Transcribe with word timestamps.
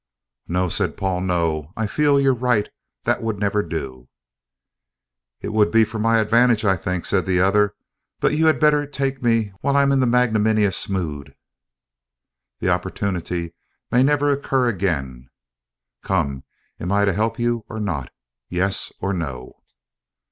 "No," 0.47 0.67
said 0.67 0.97
Paul, 0.97 1.21
"no; 1.21 1.73
I 1.77 1.85
feel 1.85 2.19
you're 2.19 2.33
right; 2.33 2.67
that 3.03 3.21
would 3.21 3.37
never 3.39 3.61
do." 3.61 4.09
"It 5.41 5.49
would 5.53 5.69
be 5.69 5.83
for 5.83 5.99
my 5.99 6.17
advantage, 6.17 6.65
I 6.65 6.75
think," 6.75 7.05
said 7.05 7.27
the 7.27 7.39
other, 7.39 7.75
"but 8.19 8.33
you 8.33 8.47
had 8.47 8.59
better 8.59 8.87
take 8.87 9.21
me 9.21 9.53
while 9.61 9.75
I 9.77 9.83
am 9.83 9.91
in 9.91 10.01
a 10.01 10.07
magnanimous 10.07 10.89
mood, 10.89 11.35
the 12.61 12.69
opportunity 12.69 13.53
may 13.91 14.01
never 14.01 14.31
occur 14.31 14.67
again. 14.69 15.29
Come, 16.03 16.45
am 16.79 16.91
I 16.91 17.05
to 17.05 17.13
help 17.13 17.37
you 17.37 17.63
or 17.69 17.79
not? 17.79 18.09
Yes 18.49 18.91
or 19.01 19.13
no?" 19.13 19.61